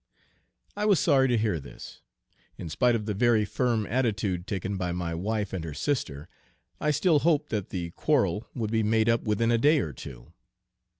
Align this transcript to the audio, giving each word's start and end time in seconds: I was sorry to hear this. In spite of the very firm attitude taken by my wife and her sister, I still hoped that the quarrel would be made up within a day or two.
I 0.75 0.85
was 0.85 0.99
sorry 0.99 1.27
to 1.27 1.37
hear 1.37 1.59
this. 1.59 2.01
In 2.57 2.69
spite 2.69 2.95
of 2.95 3.05
the 3.05 3.13
very 3.13 3.45
firm 3.45 3.85
attitude 3.85 4.47
taken 4.47 4.75
by 4.75 4.91
my 4.91 5.13
wife 5.13 5.53
and 5.53 5.63
her 5.63 5.75
sister, 5.75 6.27
I 6.79 6.89
still 6.89 7.19
hoped 7.19 7.51
that 7.51 7.69
the 7.69 7.91
quarrel 7.91 8.47
would 8.55 8.71
be 8.71 8.81
made 8.81 9.09
up 9.09 9.21
within 9.25 9.51
a 9.51 9.59
day 9.59 9.79
or 9.79 9.93
two. 9.93 10.33